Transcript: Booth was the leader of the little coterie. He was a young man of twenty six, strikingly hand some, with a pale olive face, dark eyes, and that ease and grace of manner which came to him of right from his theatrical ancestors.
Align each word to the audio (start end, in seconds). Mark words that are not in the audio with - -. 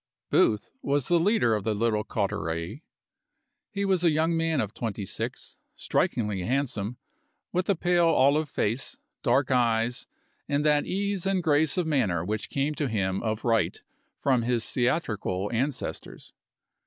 Booth 0.31 0.71
was 0.81 1.09
the 1.09 1.19
leader 1.19 1.53
of 1.53 1.63
the 1.63 1.75
little 1.75 2.03
coterie. 2.03 2.81
He 3.69 3.85
was 3.85 4.03
a 4.03 4.09
young 4.09 4.35
man 4.35 4.59
of 4.59 4.73
twenty 4.73 5.05
six, 5.05 5.57
strikingly 5.75 6.41
hand 6.41 6.69
some, 6.71 6.97
with 7.51 7.69
a 7.69 7.75
pale 7.75 8.07
olive 8.07 8.49
face, 8.49 8.97
dark 9.21 9.51
eyes, 9.51 10.07
and 10.49 10.65
that 10.65 10.87
ease 10.87 11.27
and 11.27 11.43
grace 11.43 11.77
of 11.77 11.85
manner 11.85 12.25
which 12.25 12.49
came 12.49 12.73
to 12.73 12.87
him 12.89 13.21
of 13.21 13.45
right 13.45 13.83
from 14.19 14.41
his 14.41 14.71
theatrical 14.71 15.51
ancestors. 15.53 16.33